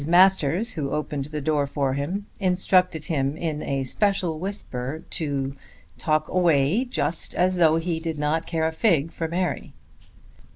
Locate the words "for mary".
9.11-9.73